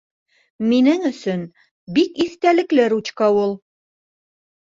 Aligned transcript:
-Минең 0.69 1.03
өсөн 1.09 1.43
бик 1.99 2.17
иҫтәлекле 2.25 2.89
ручка 2.95 3.29
ул. 3.45 3.55